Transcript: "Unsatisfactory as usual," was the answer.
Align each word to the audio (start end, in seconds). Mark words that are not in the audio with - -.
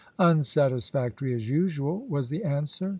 "Unsatisfactory 0.17 1.31
as 1.31 1.47
usual," 1.47 1.99
was 2.09 2.29
the 2.29 2.43
answer. 2.43 2.89